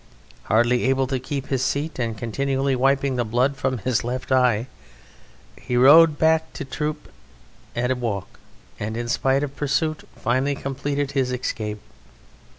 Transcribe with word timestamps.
Hardly 0.45 0.85
able 0.85 1.05
to 1.05 1.19
keep 1.19 1.49
his 1.49 1.63
seat 1.63 1.99
and 1.99 2.17
continually 2.17 2.75
wiping 2.75 3.17
the 3.17 3.23
blood 3.23 3.55
from 3.55 3.77
his 3.77 4.03
left 4.03 4.31
eye, 4.31 4.65
he 5.61 5.77
rode 5.77 6.17
back 6.17 6.51
to 6.53 6.63
his 6.63 6.73
troop 6.73 7.11
at 7.75 7.91
a 7.91 7.95
walk, 7.95 8.39
and, 8.79 8.97
in 8.97 9.07
spite 9.07 9.43
of 9.43 9.55
pursuit, 9.55 10.07
finally 10.15 10.55
completed 10.55 11.11
his 11.11 11.31
escape. 11.31 11.81